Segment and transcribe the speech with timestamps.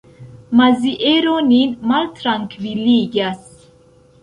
[0.59, 3.41] Maziero nin maltrankviligas.